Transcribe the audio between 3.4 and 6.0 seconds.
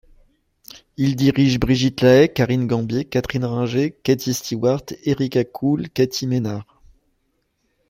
Ringer, Cathy Stewart, Erika Cool,